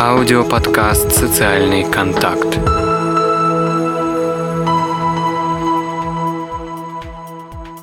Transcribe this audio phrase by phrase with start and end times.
[0.00, 2.46] Аудиоподкаст «Социальный контакт».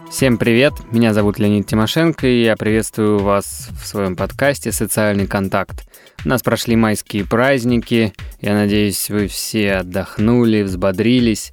[0.09, 5.85] Всем привет, меня зовут Леонид Тимошенко, и я приветствую вас в своем подкасте «Социальный контакт».
[6.23, 11.51] У нас прошли майские праздники, я надеюсь, вы все отдохнули, взбодрились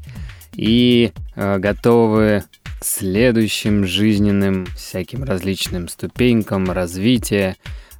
[0.52, 2.44] и э, готовы
[2.78, 7.56] к следующим жизненным всяким различным ступенькам развития,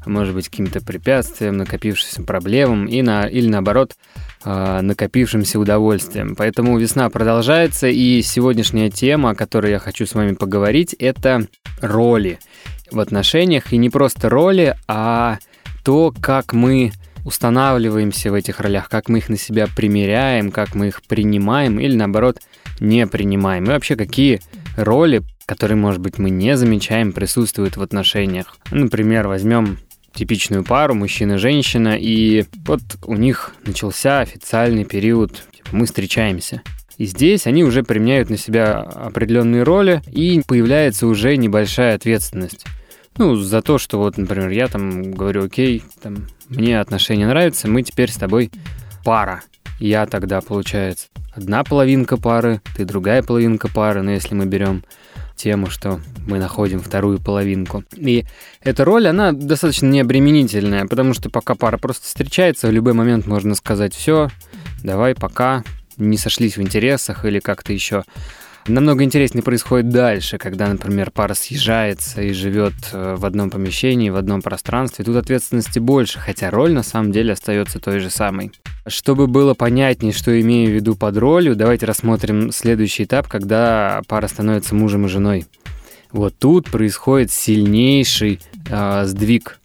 [0.07, 3.97] может быть, каким-то препятствиям, накопившимся проблемам и на, или наоборот,
[4.45, 6.35] э, накопившимся удовольствием.
[6.37, 11.47] Поэтому весна продолжается, и сегодняшняя тема, о которой я хочу с вами поговорить, это
[11.81, 12.39] роли
[12.91, 13.73] в отношениях.
[13.73, 15.39] И не просто роли, а
[15.85, 16.93] то, как мы
[17.25, 21.95] устанавливаемся в этих ролях, как мы их на себя примеряем, как мы их принимаем или
[21.95, 22.41] наоборот
[22.81, 23.65] не принимаем.
[23.65, 24.41] И вообще, какие
[24.77, 28.57] роли, которые, может быть, мы не замечаем, присутствуют в отношениях.
[28.71, 29.79] Например, возьмем
[30.15, 36.63] типичную пару, мужчина и женщина, и вот у них начался официальный период, типа, мы встречаемся.
[36.99, 42.65] И здесь они уже применяют на себя определенные роли, и появляется уже небольшая ответственность.
[43.19, 47.83] Ну, за то, что вот, например, я там говорю, окей, там, мне отношения нравятся, мы
[47.83, 48.51] теперь с тобой
[49.05, 49.43] пара.
[49.81, 54.85] Я тогда, получается, одна половинка пары, ты другая половинка пары, но если мы берем
[55.43, 57.85] тему, что мы находим вторую половинку.
[57.97, 58.25] И
[58.63, 63.55] эта роль, она достаточно необременительная, потому что пока пара просто встречается, в любой момент можно
[63.55, 64.31] сказать все,
[64.85, 65.65] давай, пока,
[65.97, 68.05] не сошлись в интересах или как-то еще.
[68.69, 74.17] Намного интереснее происходит дальше, когда, например, пара съезжается и живет э, в одном помещении, в
[74.17, 75.05] одном пространстве.
[75.05, 78.53] Тут ответственности больше, хотя роль на самом деле остается той же самой.
[78.87, 84.27] Чтобы было понятнее, что имею в виду под ролью, давайте рассмотрим следующий этап, когда пара
[84.27, 85.47] становится мужем и женой.
[86.11, 89.61] Вот тут происходит сильнейший э, сдвиг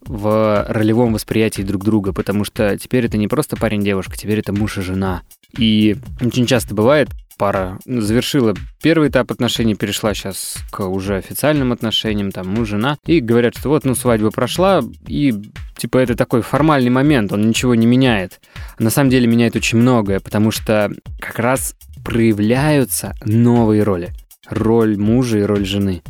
[0.00, 4.78] в ролевом восприятии друг друга, потому что теперь это не просто парень-девушка, теперь это муж
[4.78, 5.22] и жена.
[5.56, 7.10] И очень часто бывает,
[7.42, 13.18] пара завершила первый этап отношений, перешла сейчас к уже официальным отношениям, там муж, жена, и
[13.18, 15.34] говорят, что вот, ну, свадьба прошла, и
[15.76, 18.40] типа это такой формальный момент, он ничего не меняет.
[18.78, 24.12] На самом деле меняет очень многое, потому что как раз проявляются новые роли.
[24.48, 26.04] Роль мужа и роль жены.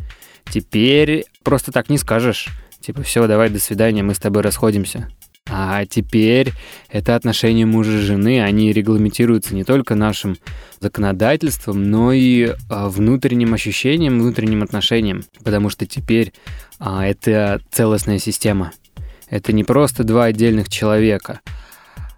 [0.51, 2.49] Теперь просто так не скажешь.
[2.79, 5.09] Типа, все, давай, до свидания, мы с тобой расходимся.
[5.49, 6.53] А теперь
[6.89, 10.37] это отношения мужа и жены, они регламентируются не только нашим
[10.79, 15.23] законодательством, но и а, внутренним ощущением, внутренним отношением.
[15.43, 16.33] Потому что теперь
[16.79, 18.71] а, это целостная система.
[19.29, 21.41] Это не просто два отдельных человека.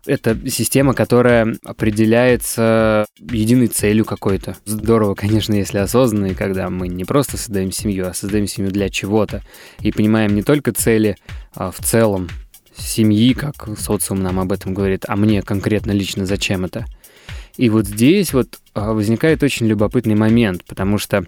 [0.05, 4.55] Это система, которая определяется единой целью какой-то.
[4.65, 9.41] Здорово, конечно, если осознанно, когда мы не просто создаем семью, а создаем семью для чего-то.
[9.79, 11.17] И понимаем не только цели
[11.55, 12.29] а в целом,
[12.77, 16.85] семьи, как социум нам об этом говорит, а мне конкретно лично зачем это.
[17.57, 21.25] И вот здесь вот а, возникает очень любопытный момент, потому что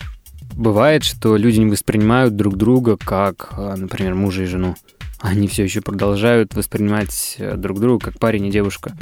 [0.53, 4.75] бывает, что люди не воспринимают друг друга как, а, например, мужа и жену.
[5.19, 8.95] Они все еще продолжают воспринимать э, друг друга как парень и девушка.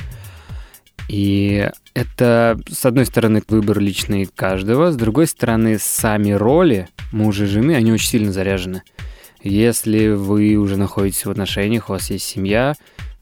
[1.09, 7.47] И это, с одной стороны, выбор личный каждого, с другой стороны, сами роли мужа и
[7.47, 8.83] жены, они очень сильно заряжены.
[9.45, 12.73] Если вы уже находитесь в отношениях, у вас есть семья,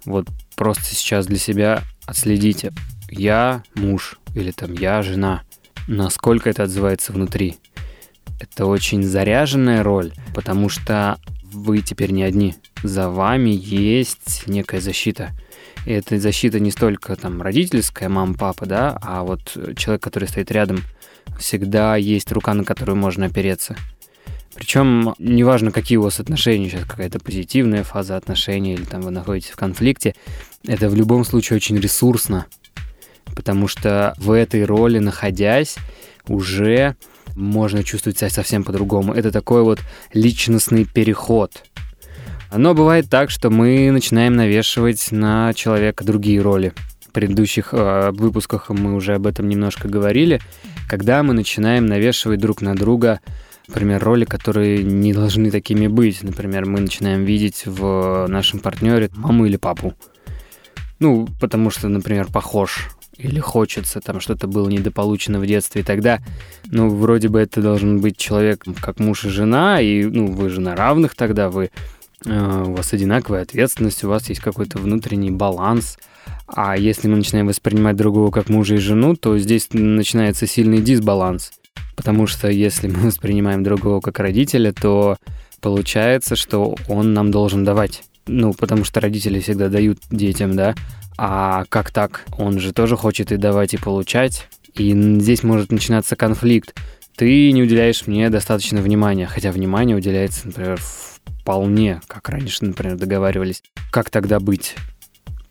[0.06, 0.26] вот
[0.56, 2.72] просто сейчас для себя отследите.
[3.10, 5.44] Я муж или там я жена.
[5.90, 7.58] Насколько это отзывается внутри.
[8.40, 11.20] Это очень заряженная роль, потому что
[11.52, 12.56] вы теперь не одни.
[12.84, 15.32] За вами есть некая защита.
[15.86, 20.52] И эта защита не столько там родительская, мама, папа, да, а вот человек, который стоит
[20.52, 20.84] рядом,
[21.38, 23.76] всегда есть рука, на которую можно опереться.
[24.56, 29.52] Причем неважно, какие у вас отношения, сейчас какая-то позитивная фаза отношений или там вы находитесь
[29.52, 30.16] в конфликте,
[30.68, 32.46] это в любом случае очень ресурсно,
[33.36, 35.75] потому что в этой роли находясь
[36.28, 36.96] уже
[37.36, 39.13] можно чувствовать себя совсем по-другому.
[39.13, 39.80] Это такой вот
[40.13, 41.63] личностный переход.
[42.56, 46.74] Но бывает так, что мы начинаем навешивать на человека другие роли.
[47.07, 50.39] В предыдущих э, выпусках мы уже об этом немножко говорили,
[50.88, 53.22] когда мы начинаем навешивать друг на друга
[53.68, 56.24] например, роли, которые не должны такими быть.
[56.24, 59.94] Например, мы начинаем видеть в нашем партнере маму или папу.
[61.00, 66.19] Ну, потому что, например, похож или хочется, там что-то было недополучено в детстве, и тогда,
[66.65, 70.62] ну, вроде бы это должен быть человек как муж и жена, и, ну, вы же
[70.62, 71.69] на равных тогда, вы,
[72.25, 76.00] э, у вас одинаковая ответственность, у вас есть какой-то внутренний баланс,
[76.48, 81.51] а если мы начинаем воспринимать другого как мужа и жену, то здесь начинается сильный дисбаланс–
[82.04, 85.16] Потому что если мы воспринимаем другого как родителя, то
[85.62, 88.04] получается, что он нам должен давать.
[88.28, 90.76] ну, потому что родители всегда дают детям, да,
[91.18, 92.26] а как так?
[92.38, 94.50] Он же тоже хочет и давать, и получать.
[94.76, 96.76] И здесь может начинаться конфликт.
[97.16, 100.82] Ты не уделяешь мне достаточно внимания, хотя внимание уделяется, например,
[101.42, 103.64] вполне, как раньше, например, договаривались.
[103.92, 104.76] Как тогда быть?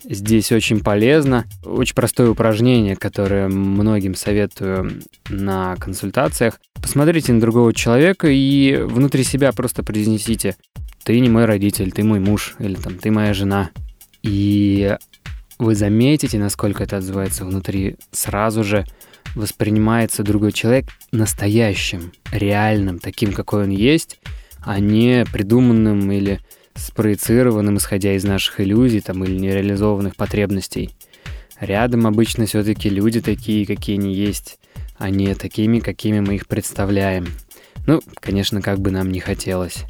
[0.05, 1.47] Здесь очень полезно.
[1.65, 6.61] Очень простое упражнение, которое многим советую на консультациях.
[6.75, 10.57] Посмотрите на другого человека и внутри себя просто произнесите
[11.05, 13.71] «Ты не мой родитель, ты мой муж» или там «Ты моя жена».
[14.23, 14.97] И
[15.59, 18.85] вы заметите, насколько это отзывается внутри сразу же
[19.35, 24.19] воспринимается другой человек настоящим, реальным, таким, какой он есть,
[24.61, 26.41] а не придуманным или
[26.75, 30.91] спроецированным, исходя из наших иллюзий там, или нереализованных потребностей.
[31.61, 34.59] Рядом обычно все-таки люди такие, какие они есть,
[34.99, 37.29] а не такими, какими мы их представляем.
[37.87, 39.85] Ну, конечно, как бы нам не хотелось.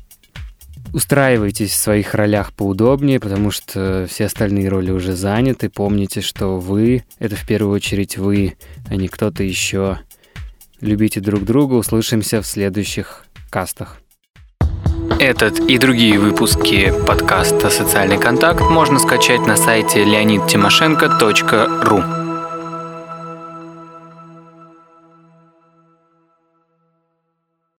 [0.93, 5.71] Устраивайтесь в своих ролях поудобнее, потому что все остальные роли уже заняты.
[5.71, 8.57] Помните, что вы— это в первую очередь вы,
[8.89, 10.01] а не кто-то еще.
[10.83, 14.02] Любите друг друга, услышимся в следующих кастах.
[15.23, 22.22] Этот и другие выпуски подкаста «Социальный контакт» можно скачать на сайте leonidтимошенко.ру.